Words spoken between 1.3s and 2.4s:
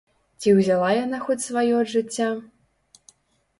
сваё ад жыцця?